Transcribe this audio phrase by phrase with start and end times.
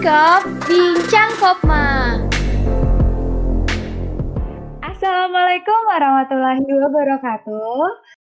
[0.00, 2.16] Bingkop, Bincang Kopma.
[4.80, 7.84] Assalamualaikum warahmatullahi wabarakatuh.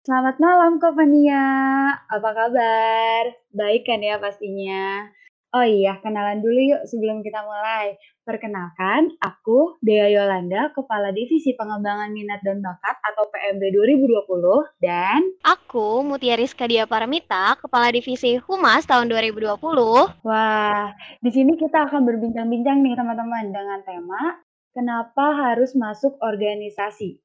[0.05, 1.41] Selamat malam Kopania.
[2.05, 3.33] Apa kabar?
[3.49, 5.09] Baik kan ya pastinya.
[5.55, 7.95] Oh iya, kenalan dulu yuk sebelum kita mulai.
[8.27, 13.63] Perkenalkan, aku Dea Yolanda, Kepala Divisi Pengembangan Minat dan Bakat atau PMB
[14.03, 19.55] 2020 dan Aku Mutiaris Kadia Paramita, Kepala Divisi Humas tahun 2020.
[20.27, 20.91] Wah,
[21.23, 24.43] di sini kita akan berbincang-bincang nih teman-teman dengan tema
[24.75, 27.24] Kenapa harus masuk organisasi?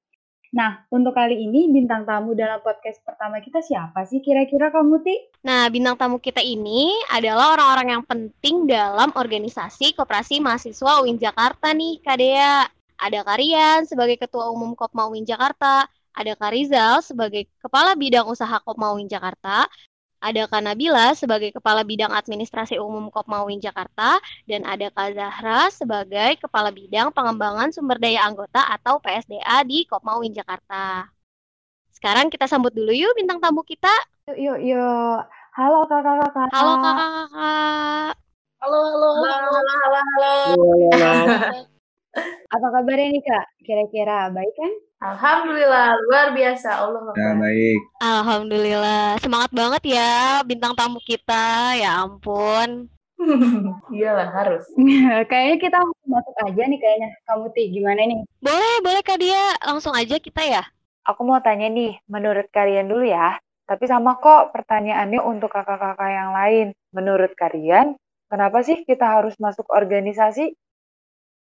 [0.51, 5.17] Nah, untuk kali ini bintang tamu dalam podcast pertama kita siapa sih kira-kira kamu, Ti?
[5.47, 11.71] Nah, bintang tamu kita ini adalah orang-orang yang penting dalam organisasi Koperasi Mahasiswa UIN Jakarta
[11.71, 12.67] nih, Kak Dea.
[13.01, 18.93] Ada Karian sebagai Ketua Umum Kopma UIN Jakarta, ada Karizal sebagai Kepala Bidang Usaha Kopma
[18.93, 19.71] UIN Jakarta,
[20.21, 25.73] ada Kak Nabila sebagai Kepala Bidang Administrasi Umum Kopma UIN Jakarta, dan ada Kak Zahra
[25.73, 31.09] sebagai Kepala Bidang Pengembangan Sumber Daya Anggota atau PSDA di Kopma UIN Jakarta.
[31.91, 33.93] Sekarang kita sambut dulu yuk bintang tamu kita.
[34.29, 35.21] Yuk, yuk, yuk.
[35.57, 36.49] Halo kakak-kakak.
[36.53, 38.13] Halo kakak-kakak.
[38.61, 40.37] Halo, halo, halo, halo, halo, halo.
[42.55, 43.47] Apa kabarnya nih kak?
[43.63, 44.73] Kira-kira baik kan?
[45.01, 46.77] Alhamdulillah, luar biasa.
[46.77, 47.81] Allah Ya, baik.
[48.05, 51.73] Alhamdulillah, semangat banget ya bintang tamu kita.
[51.81, 52.85] Ya ampun.
[53.97, 54.69] Iyalah, harus.
[55.33, 57.11] kayaknya kita masuk aja nih kayaknya.
[57.25, 58.21] Kamu Ti, gimana nih?
[58.45, 59.57] Boleh, boleh Kak Dia.
[59.65, 60.69] Langsung aja kita ya.
[61.09, 63.41] Aku mau tanya nih, menurut kalian dulu ya.
[63.65, 66.67] Tapi sama kok pertanyaannya untuk kakak-kakak yang lain.
[66.93, 67.97] Menurut kalian,
[68.29, 70.53] kenapa sih kita harus masuk organisasi?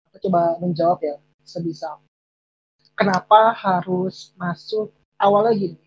[0.08, 2.00] Aku coba menjawab ya sebisa.
[3.00, 5.80] Kenapa harus masuk awalnya gini?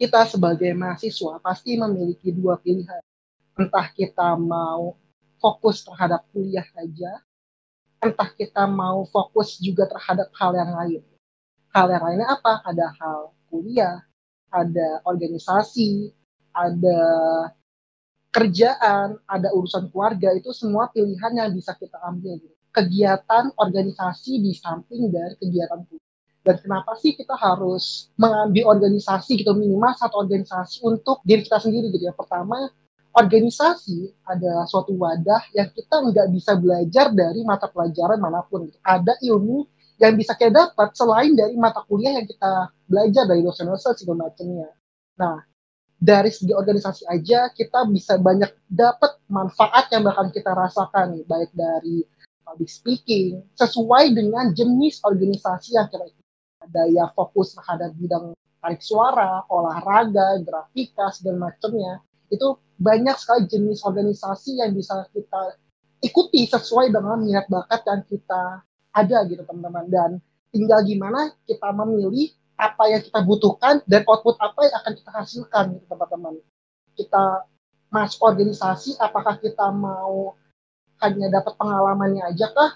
[0.00, 3.04] Kita sebagai mahasiswa pasti memiliki dua pilihan.
[3.52, 4.96] Entah kita mau
[5.36, 7.20] fokus terhadap kuliah saja,
[8.00, 11.02] entah kita mau fokus juga terhadap hal yang lain.
[11.76, 12.64] Hal yang lainnya apa?
[12.64, 14.00] Ada hal kuliah,
[14.48, 16.16] ada organisasi,
[16.56, 17.00] ada
[18.32, 22.40] kerjaan, ada urusan keluarga, itu semua pilihan yang bisa kita ambil.
[22.78, 26.06] Kegiatan organisasi di samping dari kegiatan kuliah.
[26.46, 31.90] Dan kenapa sih kita harus mengambil organisasi gitu, minimal satu organisasi untuk diri kita sendiri
[31.90, 32.14] gitu ya.
[32.14, 32.70] Pertama,
[33.18, 38.70] organisasi adalah suatu wadah yang kita nggak bisa belajar dari mata pelajaran mana pun.
[38.70, 38.78] Gitu.
[38.80, 39.66] Ada ilmu
[39.98, 44.70] yang bisa kita dapat selain dari mata kuliah yang kita belajar dari dosen-dosen segala macamnya.
[45.18, 45.42] Nah,
[45.98, 52.06] dari segi organisasi aja kita bisa banyak dapat manfaat yang bakal kita rasakan baik dari
[52.48, 56.32] public speaking sesuai dengan jenis organisasi yang kita ikuti.
[56.64, 58.32] Ada yang fokus terhadap bidang
[58.64, 62.00] tarik suara, olahraga, grafika, segala macamnya.
[62.32, 65.60] Itu banyak sekali jenis organisasi yang bisa kita
[66.00, 68.64] ikuti sesuai dengan minat bakat yang kita
[68.96, 69.86] ada gitu teman-teman.
[69.86, 70.10] Dan
[70.50, 75.64] tinggal gimana kita memilih apa yang kita butuhkan dan output apa yang akan kita hasilkan
[75.78, 76.34] gitu teman-teman.
[76.98, 77.46] Kita
[77.88, 80.34] masuk organisasi apakah kita mau
[81.02, 82.70] hanya dapat pengalamannya aja kah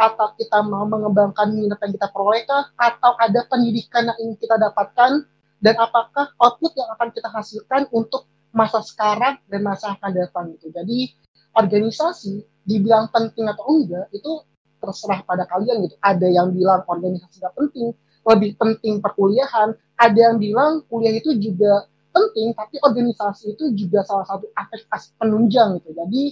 [0.00, 4.56] atau kita mau mengembangkan minat yang kita peroleh kah atau ada pendidikan yang ingin kita
[4.56, 5.28] dapatkan
[5.60, 10.72] dan apakah output yang akan kita hasilkan untuk masa sekarang dan masa akan datang gitu.
[10.72, 11.12] Jadi
[11.52, 14.40] organisasi dibilang penting atau enggak itu
[14.80, 15.96] terserah pada kalian gitu.
[16.00, 17.92] Ada yang bilang organisasi gak penting,
[18.24, 19.76] lebih penting perkuliahan.
[20.00, 25.78] Ada yang bilang kuliah itu juga penting, tapi organisasi itu juga salah satu aspek penunjang
[25.78, 25.92] gitu.
[25.92, 26.22] Jadi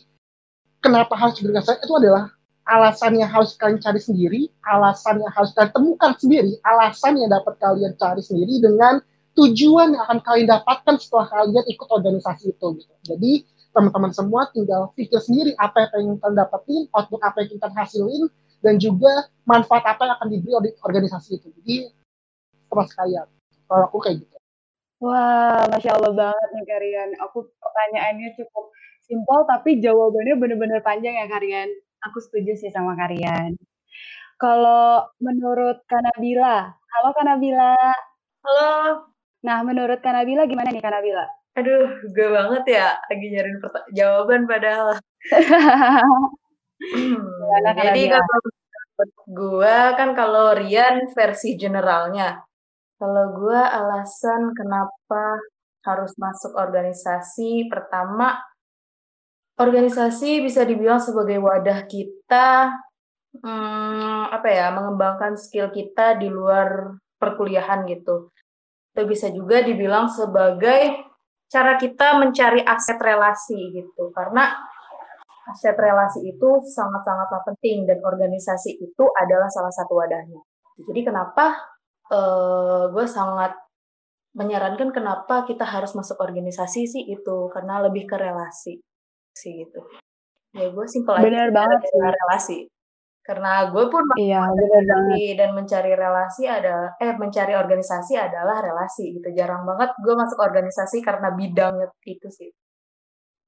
[0.83, 2.33] kenapa harus berorganisasi itu adalah
[2.69, 7.55] alasan yang harus kalian cari sendiri, alasan yang harus kalian temukan sendiri, alasan yang dapat
[7.57, 9.01] kalian cari sendiri dengan
[9.33, 12.67] tujuan yang akan kalian dapatkan setelah kalian ikut organisasi itu.
[12.83, 12.95] Gitu.
[13.09, 13.33] Jadi
[13.73, 18.23] teman-teman semua tinggal pikir sendiri apa yang pengen kalian dapetin, output apa yang kalian hasilin,
[18.61, 21.49] dan juga manfaat apa yang akan diberi oleh organisasi itu.
[21.63, 21.77] Jadi
[22.69, 23.27] terus kalian.
[23.69, 24.37] Kalau aku kayak gitu.
[24.99, 27.11] Wah, masya Allah banget nih Karian.
[27.23, 28.75] Aku pertanyaannya cukup
[29.09, 31.73] simpel tapi jawabannya bener-bener panjang ya Karian.
[32.05, 33.57] Aku setuju sih sama Karian.
[34.39, 37.75] Kalau menurut Kanabila, halo Kanabila.
[38.45, 38.71] Halo.
[39.43, 41.27] Nah, menurut Kanabila gimana nih Kanabila?
[41.59, 43.59] Aduh, gue banget ya lagi nyariin
[43.91, 44.95] jawaban padahal.
[47.67, 48.39] Kak Jadi kalau
[49.27, 52.39] gue kan kalau Rian versi generalnya.
[52.99, 55.39] Kalau gue alasan kenapa
[55.83, 58.39] harus masuk organisasi, pertama
[59.59, 62.71] organisasi bisa dibilang sebagai wadah kita
[63.43, 68.31] hmm, apa ya mengembangkan skill kita di luar perkuliahan gitu.
[68.95, 71.11] Itu bisa juga dibilang sebagai
[71.51, 74.15] cara kita mencari aset relasi gitu.
[74.15, 74.47] Karena
[75.51, 80.39] aset relasi itu sangat-sangatlah penting dan organisasi itu adalah salah satu wadahnya.
[80.79, 81.59] Jadi kenapa
[82.15, 83.59] uh, gue sangat
[84.39, 88.79] menyarankan kenapa kita harus masuk organisasi sih itu karena lebih ke relasi
[89.39, 89.81] sih gitu.
[90.57, 91.25] Ya gue simpel aja.
[91.25, 91.99] Benar banget sih.
[92.01, 92.59] relasi.
[93.23, 95.37] Karena gue pun iya, banget.
[95.37, 99.29] dan mencari relasi ada eh mencari organisasi adalah relasi gitu.
[99.37, 102.51] Jarang banget gue masuk organisasi karena bidangnya itu sih.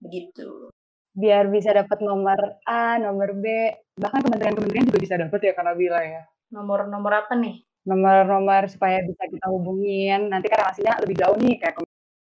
[0.05, 0.69] Begitu.
[1.17, 2.39] Biar bisa dapat nomor
[2.69, 6.23] A, nomor B, bahkan kementerian-kementerian juga bisa dapat ya karena bila ya.
[6.55, 7.65] Nomor-nomor apa nih?
[7.89, 10.29] nomor-nomor supaya bisa kita hubungin.
[10.29, 11.77] Nanti kan relasinya lebih jauh nih kayak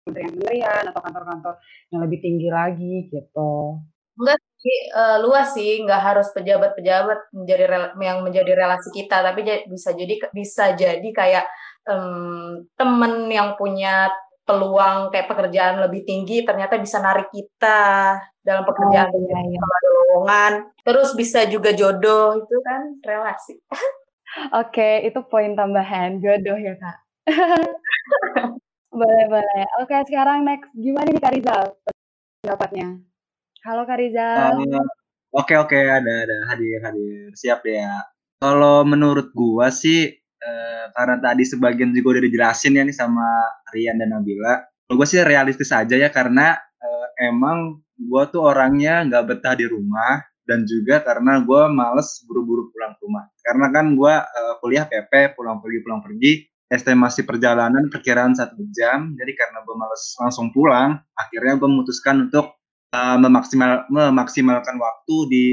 [0.09, 1.55] kementerian-kementerian atau kantor-kantor
[1.93, 3.53] yang lebih tinggi lagi gitu.
[4.19, 9.95] Enggak sih, uh, luas sih, nggak harus pejabat-pejabat menjadi yang menjadi relasi kita, tapi bisa
[9.95, 11.47] jadi bisa jadi kayak
[11.87, 14.11] um, temen yang punya
[14.43, 19.61] peluang kayak pekerjaan lebih tinggi ternyata bisa narik kita dalam pekerjaan oh, iya, iya.
[19.61, 20.53] ada lowongan
[20.89, 23.61] terus bisa juga jodoh itu kan relasi
[24.53, 26.97] Oke, itu poin tambahan jodoh ya kak.
[28.93, 29.65] boleh boleh.
[29.83, 31.65] Oke, sekarang next gimana nih Kak Rizal
[32.43, 32.87] pendapatnya?
[33.65, 34.65] Halo Kak Rizal.
[35.29, 38.01] Oke oke ada ada hadir hadir siap ya.
[38.41, 40.09] Kalau menurut gua sih
[40.41, 43.27] uh, karena tadi sebagian juga udah dijelasin ya nih sama
[43.75, 44.65] Rian dan Nabila.
[44.89, 50.25] Gua sih realistis aja ya karena uh, emang gua tuh orangnya nggak betah di rumah
[50.49, 53.29] dan juga karena gue males buru-buru pulang ke rumah.
[53.45, 59.13] Karena kan gue uh, kuliah PP, pulang pergi pulang pergi, estimasi perjalanan perkiraan satu jam.
[59.17, 62.57] Jadi karena gue males langsung pulang, akhirnya gue memutuskan untuk
[62.93, 65.45] uh, memaksimal memaksimalkan waktu di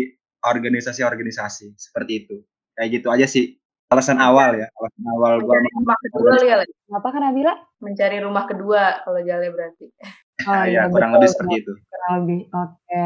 [0.44, 2.36] organisasi-organisasi seperti itu.
[2.76, 6.58] Kayak gitu aja sih alasan awal ya alasan awal gue rumah kedua ya
[6.90, 9.94] apa kan Nabila mencari rumah kedua kalau jalan berarti
[10.42, 13.06] oh, iya, kurang lebih seperti itu kurang lebih oke okay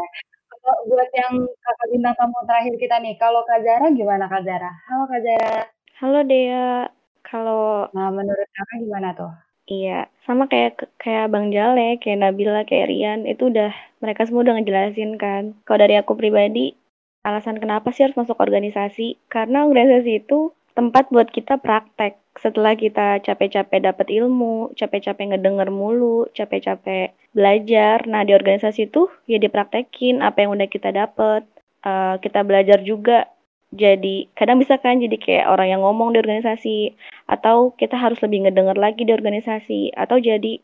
[0.86, 4.72] buat yang kakak bintang tamu terakhir kita nih, kalau Kak Zara gimana Kak Zara?
[4.90, 5.56] Halo Kak Zara.
[6.00, 6.99] Halo Dea.
[7.28, 9.32] Kalau nah menurut kakak gimana tuh?
[9.70, 13.70] Iya, sama kayak kayak Bang Jale, kayak Nabila, kayak Rian, itu udah
[14.02, 15.54] mereka semua udah ngejelasin kan.
[15.62, 16.74] Kalau dari aku pribadi,
[17.22, 19.22] alasan kenapa sih harus masuk organisasi?
[19.30, 22.18] Karena organisasi itu tempat buat kita praktek.
[22.40, 28.08] Setelah kita capek-capek dapat ilmu, capek-capek ngedenger mulu, capek-capek belajar.
[28.10, 31.46] Nah, di organisasi itu ya dipraktekin apa yang udah kita dapat.
[31.86, 33.30] Uh, kita belajar juga
[33.70, 36.98] jadi kadang bisa kan jadi kayak orang yang ngomong di organisasi
[37.30, 40.58] atau kita harus lebih ngedenger lagi di organisasi atau jadi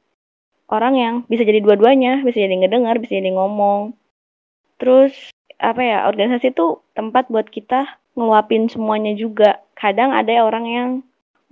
[0.73, 3.93] orang yang bisa jadi dua-duanya bisa jadi ngedenger bisa jadi ngomong.
[4.81, 5.13] Terus
[5.61, 7.85] apa ya organisasi itu tempat buat kita
[8.17, 9.61] ngeluapin semuanya juga.
[9.77, 10.89] Kadang ada orang yang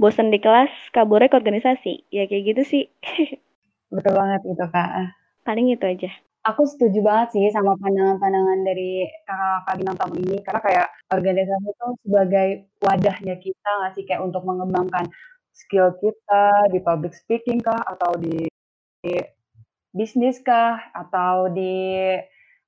[0.02, 2.10] bosan di kelas kaburnya ke organisasi.
[2.10, 2.84] Ya kayak gitu sih.
[3.94, 5.14] Betul banget itu kak.
[5.46, 6.10] Paling itu aja
[6.44, 11.88] aku setuju banget sih sama pandangan-pandangan dari kakak-kakak bintang tamu ini karena kayak organisasi itu
[12.04, 12.48] sebagai
[12.84, 15.08] wadahnya kita nggak sih kayak untuk mengembangkan
[15.56, 18.52] skill kita di public speaking kah atau di,
[19.00, 19.14] di
[19.96, 22.12] bisnis kah atau di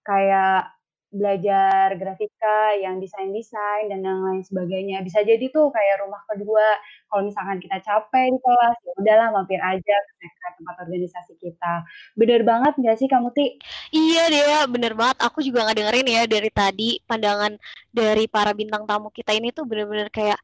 [0.07, 0.74] kayak
[1.15, 4.99] belajar grafika, yang desain-desain dan yang lain sebagainya.
[5.01, 6.67] Bisa jadi tuh kayak rumah kedua,
[7.07, 11.87] kalau misalkan kita capek di kelas, ya udahlah mampir aja ke tempat organisasi kita.
[12.19, 13.47] Bener banget nggak sih kamu Ti?
[13.95, 15.17] Iya dia, bener banget.
[15.23, 17.55] Aku juga nggak dengerin ya dari tadi pandangan
[17.89, 20.39] dari para bintang tamu kita ini tuh bener-bener kayak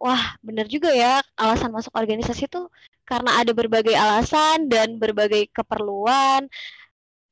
[0.00, 2.72] wah bener juga ya alasan masuk organisasi tuh
[3.04, 6.48] karena ada berbagai alasan dan berbagai keperluan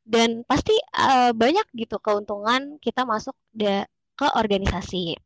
[0.09, 3.85] dan pasti uh, banyak gitu keuntungan kita masuk de
[4.17, 5.21] ke organisasi.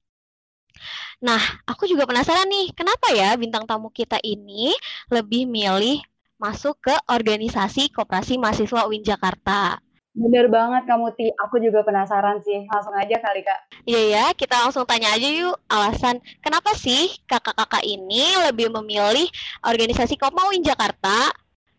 [1.22, 4.74] Nah, aku juga penasaran nih, kenapa ya bintang tamu kita ini
[5.06, 6.02] lebih milih
[6.36, 9.78] masuk ke organisasi Koperasi Mahasiswa UIN Jakarta?
[10.12, 12.68] Bener banget kamu Ti, aku juga penasaran sih.
[12.68, 13.80] Langsung aja kali Kak.
[13.88, 19.24] Iya ya, kita langsung tanya aja yuk alasan kenapa sih kakak-kakak ini lebih memilih
[19.64, 21.32] organisasi Kopma UIN Jakarta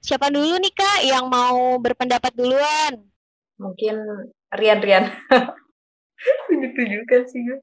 [0.03, 3.07] Siapa dulu nih Kak yang mau berpendapat duluan?
[3.55, 3.95] Mungkin
[4.51, 5.07] Rian Rian.
[6.51, 7.59] Begitu juga sih gue.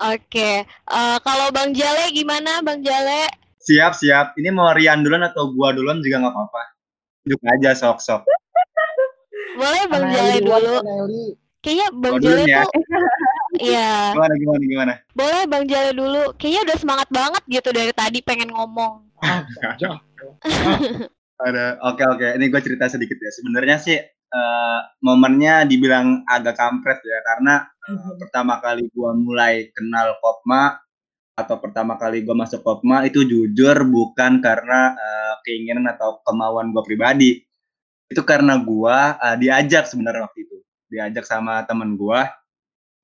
[0.00, 3.32] Oke, uh, kalau Bang Jale gimana Bang Jale?
[3.64, 4.36] Siap siap.
[4.36, 6.62] Ini mau Rian duluan atau gua duluan juga nggak apa-apa.
[7.24, 8.22] Juga aja sok sok.
[9.56, 10.76] Boleh Bang Jale dulu.
[11.64, 12.64] Kayaknya Bang Jale ya.
[12.64, 12.84] tuh
[13.60, 14.14] Iya.
[14.16, 14.92] gimana gimana gimana?
[15.16, 16.32] Boleh Bang Jale dulu.
[16.36, 19.09] Kayaknya udah semangat banget gitu dari tadi pengen ngomong.
[19.20, 19.44] Ah,
[21.46, 22.26] ada oke oke.
[22.36, 23.30] Ini gue cerita sedikit ya.
[23.32, 23.96] Sebenarnya sih
[24.32, 30.76] uh, momennya dibilang agak kampret ya karena uh, pertama kali gue mulai kenal Kopma
[31.36, 36.82] atau pertama kali gue masuk Kopma itu jujur bukan karena uh, keinginan atau kemauan gue
[36.84, 37.30] pribadi.
[38.10, 40.56] Itu karena gue uh, diajak sebenarnya waktu itu.
[40.90, 42.20] Diajak sama temen gue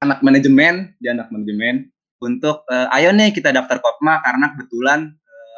[0.05, 1.89] anak manajemen dia anak manajemen
[2.21, 5.01] untuk uh, ayo nih kita daftar kopma karena kebetulan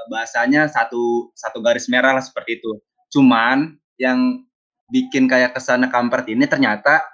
[0.08, 2.80] bahasanya satu satu garis merah lah seperti itu.
[3.12, 4.44] Cuman yang
[4.88, 7.04] bikin kayak ke sana kampret ini ternyata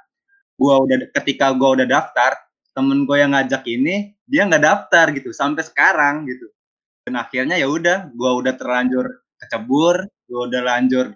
[0.55, 2.39] gua udah ketika gua udah daftar
[2.75, 6.47] temen gue yang ngajak ini dia nggak daftar gitu sampai sekarang gitu.
[7.07, 11.07] Dan akhirnya ya udah gua udah terlanjur kecebur gua udah lanjur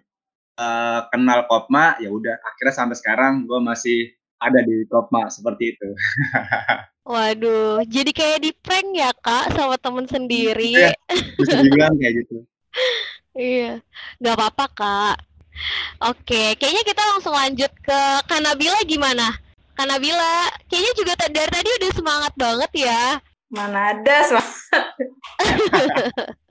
[0.58, 2.38] uh, kenal kopma ya udah.
[2.42, 5.88] Akhirnya sampai sekarang gua masih ada di kopma seperti itu
[7.08, 10.76] Waduh, jadi kayak di prank ya kak sama temen sendiri.
[10.76, 10.92] Iya,
[11.40, 12.44] bisa dibilang kayak gitu.
[13.32, 13.80] iya,
[14.20, 15.16] nggak apa-apa kak.
[16.04, 19.40] Oke, kayaknya kita langsung lanjut ke Kanabila gimana?
[19.72, 23.24] Kanabila, kayaknya juga dari tadi udah semangat banget ya.
[23.48, 24.84] Mana ada semangat.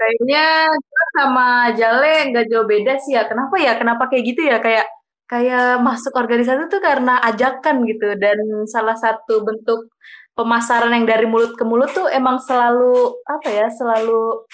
[0.00, 0.72] Kayaknya
[1.12, 3.28] sama Jale nggak jauh beda sih ya.
[3.28, 3.76] Kenapa ya?
[3.76, 4.56] Kenapa kayak gitu ya?
[4.64, 4.88] Kayak
[5.30, 8.14] kayak masuk organisasi tuh karena ajakan gitu.
[8.18, 8.38] Dan
[8.70, 9.90] salah satu bentuk
[10.38, 14.46] pemasaran yang dari mulut ke mulut tuh emang selalu apa ya selalu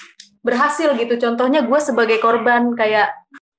[0.42, 1.14] berhasil gitu.
[1.20, 3.10] Contohnya gue sebagai korban kayak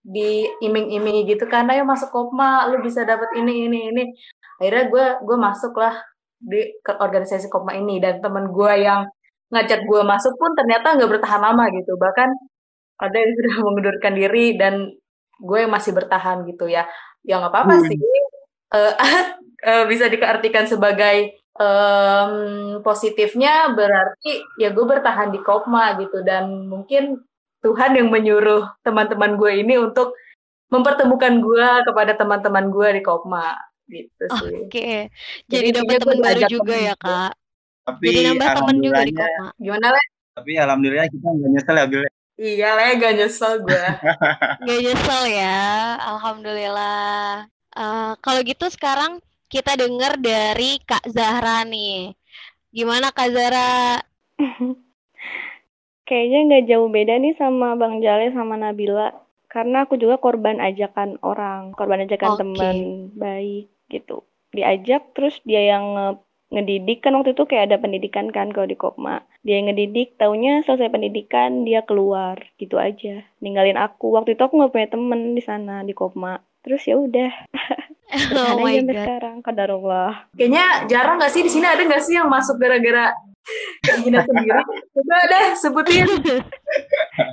[0.03, 4.03] di iming-imingi gitu kan ayo masuk kopma lu bisa dapat ini ini ini.
[4.59, 5.95] Akhirnya gue gue masuk lah
[6.41, 7.99] di ke organisasi kopma ini.
[8.03, 9.07] Dan teman gue yang
[9.53, 11.93] ngajak gue masuk pun ternyata nggak bertahan lama gitu.
[11.99, 12.29] Bahkan
[13.03, 14.73] ada yang sudah mengundurkan diri dan
[15.43, 16.87] gue masih bertahan gitu ya
[17.27, 17.85] ya nggak apa-apa hmm.
[17.91, 17.99] sih
[18.73, 18.93] uh,
[19.67, 27.21] uh, bisa diartikan sebagai um, positifnya berarti ya gue bertahan di Kopma gitu dan mungkin
[27.63, 30.15] Tuhan yang menyuruh teman-teman gue ini untuk
[30.67, 33.55] mempertemukan gue kepada teman-teman gue di Kopma
[33.87, 34.55] gitu sih.
[34.63, 34.95] Oke, okay.
[35.47, 37.31] jadi, jadi dapat teman baru juga ya kak.
[37.83, 39.47] Tapi jadi nambah teman juga di Kopma.
[39.59, 40.01] Gimana le?
[40.33, 42.03] Tapi alhamdulillah kita nggak nyesel ya Bil.
[42.33, 43.85] Iya lah, gak nyesel gue.
[44.65, 47.45] gak nyesel ya, alhamdulillah.
[47.73, 49.21] Uh, kalau gitu sekarang
[49.53, 52.17] kita dengar dari Kak Zahra nih.
[52.73, 54.01] Gimana Kak Zahra?
[56.09, 59.13] Kayaknya nggak jauh beda nih sama Bang Jale sama Nabila.
[59.45, 62.39] Karena aku juga korban ajakan orang, korban ajakan okay.
[62.41, 62.77] teman
[63.13, 64.25] baik gitu.
[64.49, 66.17] Diajak terus dia yang
[66.53, 69.25] ngedidik kan waktu itu kayak ada pendidikan kan kalau di Kopma.
[69.41, 73.25] Dia yang ngedidik taunya selesai pendidikan dia keluar gitu aja.
[73.41, 74.13] Ninggalin aku.
[74.13, 76.37] Waktu itu aku nggak punya temen di sana di Kopma.
[76.61, 77.31] Terus ya udah.
[78.13, 78.93] Oh my God.
[78.93, 80.29] sekarang kadarullah.
[80.37, 81.65] Kayaknya jarang nggak sih di sini?
[81.65, 83.09] Ada nggak sih yang masuk gara-gara
[83.81, 84.61] keinginan sendiri?
[84.93, 86.05] Coba deh sebutin.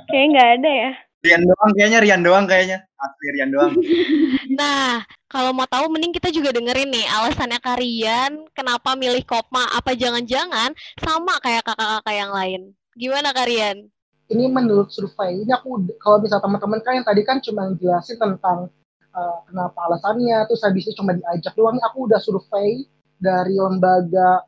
[0.09, 3.73] Kayak nggak ada ya Rian doang kayaknya Rian doang kayaknya asli Rian doang
[4.59, 9.63] nah kalau mau tahu mending kita juga dengerin nih alasannya Karian kenapa milih Kopma.
[9.71, 12.61] Apa jangan-jangan sama kayak kakak-kakak yang lain?
[12.99, 13.87] Gimana Karian?
[14.27, 15.39] Ini menurut survei.
[15.47, 18.67] Ini aku kalau bisa teman-teman kan yang tadi kan cuma jelasin tentang
[19.15, 21.79] uh, kenapa alasannya, terus habis itu cuma diajak doang.
[21.79, 22.83] Aku udah survei
[23.15, 24.43] dari lembaga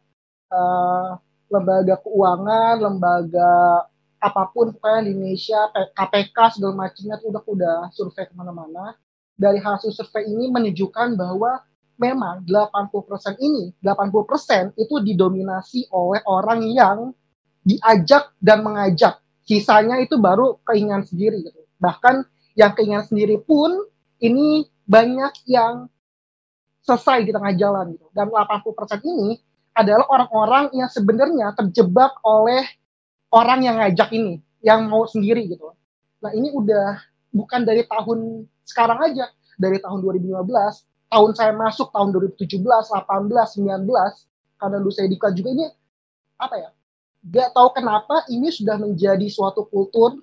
[0.52, 1.16] uh,
[1.48, 3.88] lembaga keuangan, lembaga
[4.24, 8.96] apa pun pokoknya di Indonesia, KPK segala macamnya tuh udah udah survei ke mana-mana
[9.36, 11.60] dari hasil survei ini menunjukkan bahwa
[12.00, 16.98] memang 80% ini, 80% itu didominasi oleh orang yang
[17.68, 19.20] diajak dan mengajak.
[19.44, 21.60] Sisanya itu baru keinginan sendiri gitu.
[21.84, 22.24] Bahkan
[22.56, 23.76] yang keinginan sendiri pun
[24.24, 25.92] ini banyak yang
[26.84, 28.08] selesai di tengah jalan gitu.
[28.16, 29.40] Dan 80% ini
[29.74, 32.64] adalah orang-orang yang sebenarnya terjebak oleh
[33.34, 35.74] orang yang ngajak ini, yang mau sendiri gitu.
[36.22, 37.02] Nah, ini udah
[37.34, 40.46] bukan dari tahun sekarang aja dari tahun 2015
[41.12, 43.04] tahun saya masuk tahun 2017 18
[43.60, 43.86] 19
[44.58, 45.66] karena dulu saya dika juga ini
[46.40, 46.70] apa ya
[47.28, 50.22] gak tahu kenapa ini sudah menjadi suatu kultur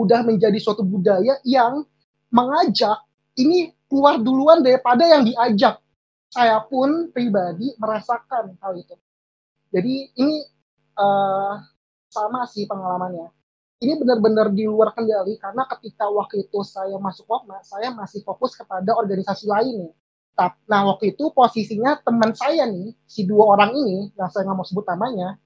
[0.00, 1.84] udah menjadi suatu budaya yang
[2.32, 3.04] mengajak
[3.36, 5.82] ini keluar duluan daripada yang diajak.
[6.30, 8.94] Saya pun pribadi merasakan hal itu.
[9.74, 10.46] Jadi ini
[10.94, 11.58] uh,
[12.10, 13.30] sama sih pengalamannya
[13.80, 18.52] ini benar-benar di luar kendali karena ketika waktu itu saya masuk Wokma, saya masih fokus
[18.52, 19.92] kepada organisasi lain nih.
[20.68, 24.68] Nah waktu itu posisinya teman saya nih, si dua orang ini, yang saya nggak mau
[24.68, 25.40] sebut namanya,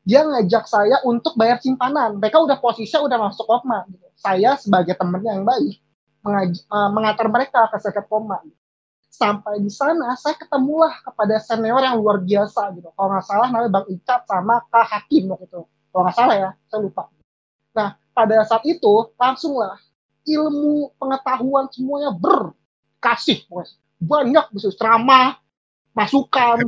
[0.00, 2.16] dia ngajak saya untuk bayar simpanan.
[2.16, 3.44] Mereka udah posisinya udah masuk.
[3.92, 4.06] Gitu.
[4.16, 5.76] Saya sebagai temennya yang baik,
[6.88, 8.40] mengantar mereka ke Seket Koma.
[9.12, 12.88] Sampai di sana, saya ketemulah kepada senior yang luar biasa gitu.
[12.96, 15.62] Kalau nggak salah namanya Bang Icat sama Kak Hakim waktu itu.
[15.94, 17.06] Kalau nggak salah ya, saya lupa.
[17.70, 19.78] Nah, pada saat itu langsunglah
[20.26, 23.46] ilmu pengetahuan semuanya berkasih
[24.02, 25.38] banyak bisa ceramah
[25.94, 26.66] masukan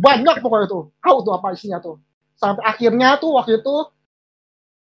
[0.00, 0.96] banyak pokoknya tuh.
[0.96, 2.00] Tahu tuh apa isinya tuh.
[2.40, 3.76] Sampai akhirnya tuh waktu itu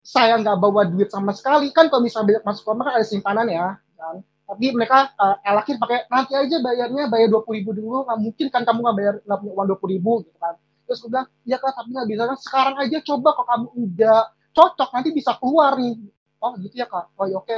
[0.02, 1.70] saya nggak bawa duit sama sekali.
[1.70, 4.26] Kan kalau misalnya masuk kamar kan ada simpanan ya kan.
[4.48, 8.10] Tapi mereka uh, elakin pakai nanti aja bayarnya bayar dua puluh ribu dulu.
[8.10, 11.04] Nggak mungkin kan kamu nggak bayar nggak punya uang dua puluh ribu gitu kan terus
[11.04, 12.22] gue bilang ya kak tapi nggak bisa.
[12.26, 14.20] Kan sekarang aja coba kok kamu udah
[14.56, 15.96] cocok nanti bisa keluar nih.
[16.40, 17.12] Oh gitu ya kak?
[17.20, 17.58] Oh ya oke.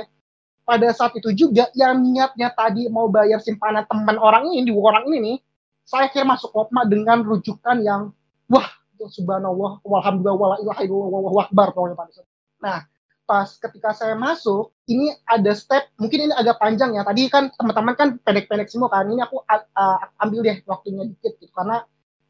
[0.65, 5.05] Pada saat itu juga yang niatnya tadi mau bayar simpanan teman orang ini di orang
[5.09, 5.37] ini nih
[5.81, 8.13] saya kira masuk kopma dengan rujukan yang
[8.45, 8.69] wah
[9.01, 11.73] subhanallah walhamdulillah wala ilaha illallah akbar
[12.61, 12.85] nah
[13.29, 17.05] pas ketika saya masuk ini ada step mungkin ini agak panjang ya.
[17.05, 19.05] Tadi kan teman-teman kan pendek-pendek semua kan.
[19.05, 21.53] Ini aku uh, ambil deh waktunya dikit gitu.
[21.53, 21.85] Karena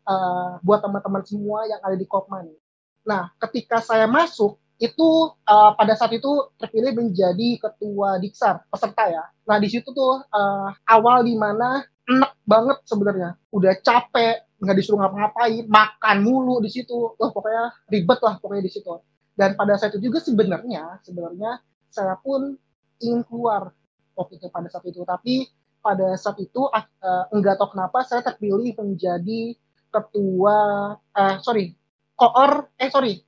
[0.09, 2.57] uh, buat teman-teman semua yang ada di Kopma nih
[3.05, 9.23] nah ketika saya masuk itu uh, pada saat itu terpilih menjadi ketua Diksar peserta ya.
[9.43, 13.35] Nah di situ tuh uh, awal di mana enak banget sebenarnya.
[13.51, 17.11] Udah capek, nggak disuruh ngapa-ngapain, makan mulu di situ.
[17.19, 18.89] Wah pokoknya ribet lah pokoknya di situ.
[19.35, 21.59] Dan pada saat itu juga sebenarnya sebenarnya
[21.91, 22.55] saya pun
[23.03, 23.75] ingin keluar
[24.15, 25.03] waktu itu pada saat itu.
[25.03, 25.43] Tapi
[25.83, 29.59] pada saat itu uh, enggak tahu kenapa saya terpilih menjadi
[29.89, 30.60] ketua,
[30.98, 31.74] uh, sorry,
[32.13, 33.19] koor, eh sorry,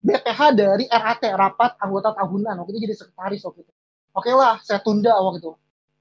[0.00, 2.64] BPH dari RAT rapat anggota tahunan.
[2.64, 3.72] Waktu itu jadi sekretaris waktu itu.
[4.16, 5.52] Oke lah saya tunda waktu itu.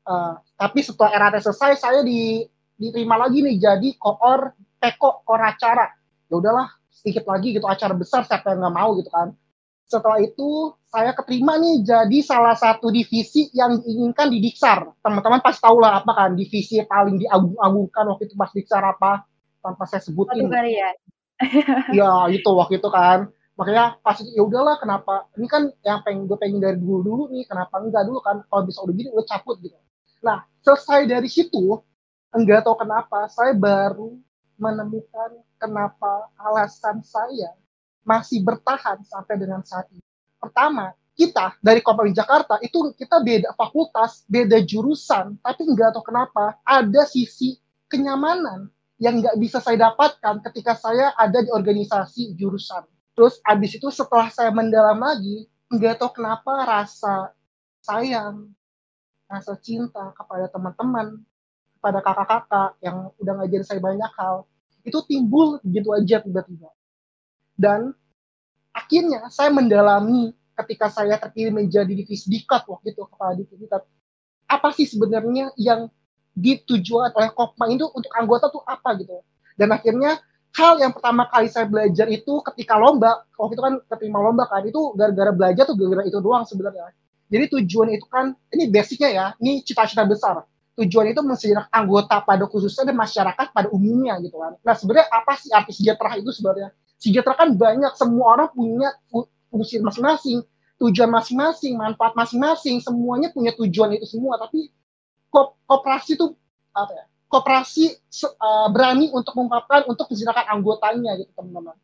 [0.07, 2.47] Uh, tapi setelah RAT selesai saya di,
[2.79, 5.91] diterima lagi nih jadi koor teko koor acara.
[6.31, 9.35] Ya udahlah sedikit lagi gitu acara besar siapa yang nggak mau gitu kan.
[9.89, 14.85] Setelah itu saya keterima nih jadi salah satu divisi yang diinginkan di Diksar.
[15.01, 19.28] Teman-teman pasti tahu lah apa kan divisi paling diagung-agungkan waktu itu pas Diksar apa
[19.59, 20.47] tanpa saya sebutin.
[20.49, 20.89] ya.
[21.97, 23.31] ya itu waktu itu kan.
[23.59, 25.27] Makanya pas ya udahlah kenapa?
[25.35, 28.39] Ini kan yang pengen gue pengen dari dulu dulu nih kenapa enggak dulu kan?
[28.47, 29.75] Kalau bisa udah gini udah cabut gitu.
[30.23, 31.79] Nah selesai dari situ
[32.31, 34.15] enggak tahu kenapa saya baru
[34.55, 37.51] menemukan kenapa alasan saya
[38.07, 40.03] masih bertahan sampai dengan saat ini.
[40.39, 46.55] Pertama kita dari Kompas Jakarta itu kita beda fakultas, beda jurusan, tapi enggak tahu kenapa
[46.63, 47.59] ada sisi
[47.91, 52.83] kenyamanan yang nggak bisa saya dapatkan ketika saya ada di organisasi jurusan
[53.19, 57.35] Terus abis itu setelah saya mendalam lagi, nggak tahu kenapa rasa
[57.83, 58.55] sayang,
[59.27, 61.19] rasa cinta kepada teman-teman,
[61.75, 64.47] kepada kakak-kakak yang udah ngajarin saya banyak hal,
[64.87, 66.71] itu timbul gitu aja tiba-tiba.
[67.59, 67.91] Dan
[68.71, 73.83] akhirnya saya mendalami ketika saya terpilih menjadi divisi dikat waktu itu kepala divisi dikat.
[74.47, 75.91] Apa sih sebenarnya yang
[76.35, 79.21] ditujuan oleh Kopma itu untuk anggota tuh apa gitu.
[79.59, 80.21] Dan akhirnya
[80.55, 84.65] hal yang pertama kali saya belajar itu ketika lomba waktu itu kan ketika lomba kan
[84.65, 86.89] itu gara-gara belajar tuh gara-gara itu doang sebenarnya.
[87.29, 90.41] Jadi tujuan itu kan ini basicnya ya ini cita-cita besar.
[90.79, 94.55] Tujuan itu mensejahterakan anggota pada khususnya dan masyarakat pada umumnya gitu kan.
[94.63, 96.71] Nah sebenarnya apa sih arti sejahtera itu sebenarnya?
[96.95, 98.95] Sejahtera kan banyak semua orang punya
[99.51, 100.39] fungsi masing-masing
[100.79, 104.71] tujuan masing-masing manfaat masing-masing semuanya punya tujuan itu semua tapi
[105.31, 106.33] kooperasi itu
[106.73, 107.93] apa ya koperasi
[108.41, 111.77] uh, berani untuk mengungkapkan untuk menjinakkan anggotanya gitu teman-teman.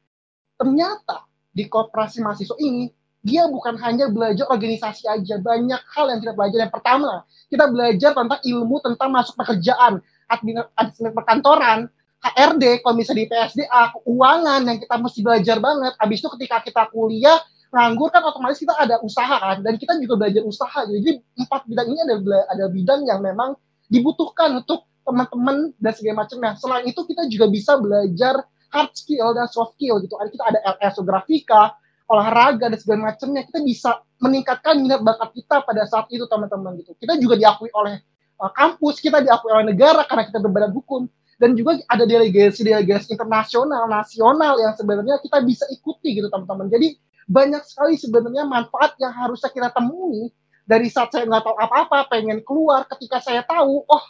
[0.57, 2.89] Ternyata di koperasi mahasiswa ini
[3.25, 6.57] dia bukan hanya belajar organisasi aja, banyak hal yang kita belajar.
[6.65, 7.11] Yang pertama,
[7.49, 9.93] kita belajar tentang ilmu tentang masuk pekerjaan,
[10.29, 11.89] administrasi perkantoran,
[12.21, 15.93] HRD, komisi di PSDA, keuangan yang kita mesti belajar banget.
[15.97, 17.37] Habis itu ketika kita kuliah,
[17.75, 20.87] nganggur kan otomatis kita ada usaha kan, dan kita juga belajar usaha.
[20.87, 22.15] Jadi empat bidang ini ada
[22.47, 23.59] ada bidang yang memang
[23.91, 26.37] dibutuhkan untuk teman-teman dan segala macam.
[26.39, 30.15] Nah, selain itu kita juga bisa belajar hard skill dan soft skill gitu.
[30.15, 31.75] Ada kita ada LS grafika,
[32.07, 33.43] olahraga dan segala macamnya.
[33.43, 33.91] Kita bisa
[34.23, 36.95] meningkatkan minat bakat kita pada saat itu teman-teman gitu.
[36.95, 37.99] Kita juga diakui oleh
[38.39, 43.91] uh, kampus, kita diakui oleh negara karena kita berbadan hukum dan juga ada delegasi-delegasi internasional,
[43.91, 46.71] nasional yang sebenarnya kita bisa ikuti gitu teman-teman.
[46.71, 50.29] Jadi banyak sekali sebenarnya manfaat yang harusnya kita temui
[50.65, 54.05] dari saat saya nggak tahu apa-apa, pengen keluar, ketika saya tahu, oh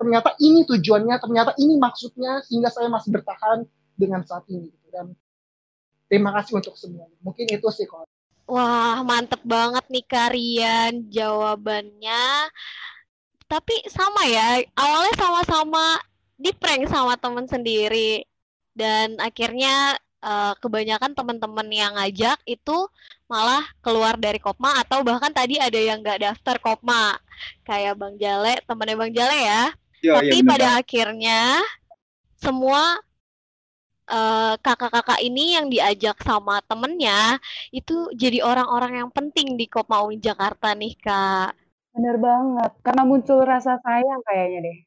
[0.00, 4.88] ternyata ini tujuannya, ternyata ini maksudnya sehingga saya masih bertahan dengan saat ini gitu.
[4.88, 5.12] Dan
[6.08, 7.08] terima kasih untuk semua.
[7.20, 8.08] Mungkin itu sih kalau
[8.48, 12.48] Wah, mantep banget nih Karian jawabannya.
[13.44, 16.00] Tapi sama ya, awalnya sama-sama
[16.40, 18.24] di prank sama temen sendiri.
[18.72, 22.86] Dan akhirnya uh, kebanyakan teman-teman yang ngajak itu
[23.28, 27.18] malah keluar dari Kopma atau bahkan tadi ada yang nggak daftar Kopma.
[27.62, 29.62] Kayak Bang Jale, temennya Bang Jale ya.
[29.98, 31.40] Ya, Tapi ya, pada akhirnya
[32.38, 33.02] semua
[34.06, 37.42] eh, kakak-kakak ini yang diajak sama temennya
[37.74, 41.52] itu jadi orang-orang yang penting di Kopma UI Jakarta nih kak.
[41.98, 44.78] Bener banget, karena muncul rasa sayang kayaknya deh.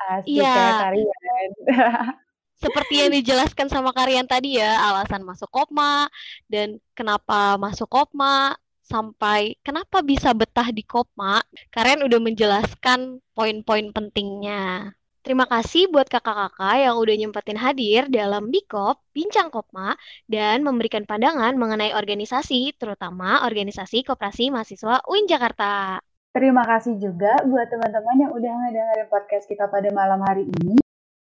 [0.00, 0.54] Asik iya.
[0.54, 1.50] ya Karian.
[2.60, 6.12] Seperti yang dijelaskan sama Karian tadi ya, alasan masuk Kopma
[6.44, 8.52] dan kenapa masuk Kopma
[8.84, 11.40] sampai kenapa bisa betah di Kopma.
[11.72, 14.92] Kalian udah menjelaskan poin-poin pentingnya.
[15.20, 19.92] Terima kasih buat kakak-kakak yang udah nyempetin hadir dalam Bikop, Bincang Kopma,
[20.24, 26.00] dan memberikan pandangan mengenai organisasi, terutama organisasi Koperasi Mahasiswa UIN Jakarta.
[26.32, 30.79] Terima kasih juga buat teman-teman yang udah ngedengerin podcast kita pada malam hari ini.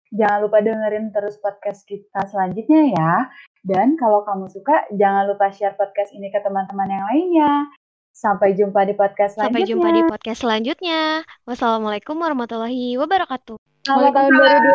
[0.08, 3.12] Jangan lupa dengerin terus podcast kita selanjutnya ya.
[3.64, 7.52] Dan kalau kamu suka, jangan lupa share podcast ini ke teman-teman yang lainnya.
[8.16, 9.52] Sampai jumpa di podcast selanjutnya.
[9.52, 11.00] Sampai jumpa di podcast selanjutnya.
[11.44, 13.60] Wassalamualaikum warahmatullahi wabarakatuh.
[13.86, 14.70] Selamat tahun baru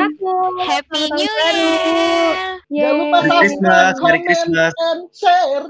[0.00, 0.64] 2021.
[0.64, 1.28] Happy Selamat New.
[1.28, 2.34] Year!
[2.70, 4.72] Jangan lupa Christmas, Merry comment, Christmas.
[4.76, 5.66] and share.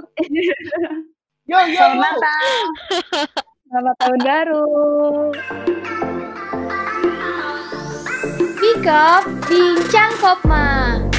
[1.49, 1.79] Yo yo.
[1.79, 2.15] Selamat.
[3.71, 6.10] Selamat tahun baru.
[8.81, 11.10] Bikop Bincang Kopma.